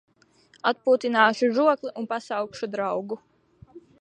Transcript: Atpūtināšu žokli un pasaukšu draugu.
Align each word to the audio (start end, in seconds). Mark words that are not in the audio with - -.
Atpūtināšu 0.71 1.49
žokli 1.59 1.93
un 2.03 2.09
pasaukšu 2.15 2.71
draugu. 2.79 3.21